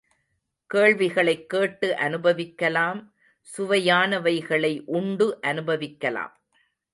கேள்விகளை 0.69 1.45
கேட்டு 1.45 1.95
அனுபவிக்கலாம், 1.95 3.13
சுவையானவைகளை 3.47 4.73
உண்டு 4.85 5.37
அனுபவிக்கலாம். 5.41 6.33